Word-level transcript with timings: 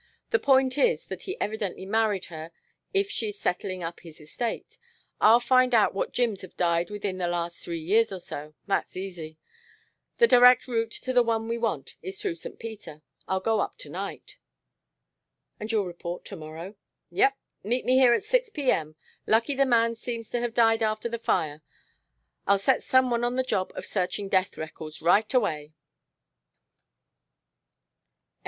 The 0.31 0.39
point 0.39 0.79
is 0.79 1.05
that 1.05 1.21
he 1.23 1.39
evidently 1.39 1.85
married 1.85 2.25
her 2.25 2.51
if 2.91 3.11
she 3.11 3.27
is 3.27 3.37
settlin' 3.39 3.83
up 3.83 3.99
his 3.99 4.19
estate. 4.19 4.79
I'll 5.19 5.39
find 5.39 5.75
out 5.75 5.93
what 5.93 6.11
Jims 6.11 6.41
have 6.41 6.57
died 6.57 6.89
within 6.89 7.19
the 7.19 7.27
last 7.27 7.59
three 7.59 7.77
years 7.81 8.11
or 8.11 8.19
so. 8.19 8.55
That's 8.65 8.97
easy. 8.97 9.37
The 10.17 10.25
direct 10.25 10.67
route 10.67 10.89
to 10.89 11.13
the 11.13 11.21
one 11.21 11.47
we 11.47 11.59
want 11.59 11.97
is 12.01 12.19
through 12.19 12.33
St. 12.33 12.57
Peter. 12.57 13.03
I'll 13.27 13.41
go 13.41 13.59
up 13.59 13.77
to 13.77 13.91
night." 13.91 14.39
"And 15.59 15.71
you'll 15.71 15.85
report 15.85 16.25
to 16.25 16.35
morrow?" 16.35 16.73
"Yep. 17.11 17.37
Meet 17.63 17.85
me 17.85 17.93
here 17.99 18.13
at 18.15 18.23
six 18.23 18.49
P.M. 18.49 18.95
Lucky 19.27 19.53
the 19.53 19.67
man 19.67 19.95
seems 19.95 20.31
to 20.31 20.39
have 20.39 20.55
died 20.55 20.81
after 20.81 21.09
the 21.09 21.19
fire. 21.19 21.61
I'll 22.47 22.57
set 22.57 22.81
some 22.81 23.11
one 23.11 23.23
on 23.23 23.35
the 23.35 23.43
job 23.43 23.71
of 23.75 23.85
searching 23.85 24.29
death 24.29 24.57
records 24.57 24.99
right 25.03 25.31
away." 25.31 25.73